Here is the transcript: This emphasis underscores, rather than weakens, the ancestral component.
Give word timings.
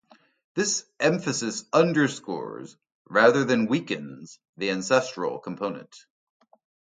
This 0.55 0.83
emphasis 0.99 1.63
underscores, 1.71 2.75
rather 3.07 3.45
than 3.45 3.67
weakens, 3.67 4.39
the 4.57 4.71
ancestral 4.71 5.37
component. 5.37 5.95